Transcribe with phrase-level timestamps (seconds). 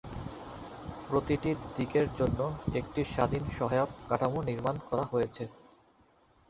[1.07, 1.91] প্রতিটি দিক
[2.15, 2.39] জন্য
[2.73, 5.43] একটি স্বাধীন সহায়ক কাঠামো নির্মাণ করা হয়েছে।